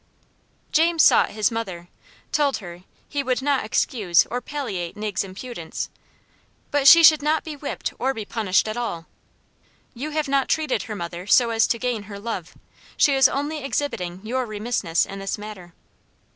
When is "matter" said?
15.37-15.75